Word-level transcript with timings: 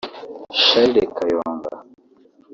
Charles 0.63 1.11
Kayonga 1.17 1.73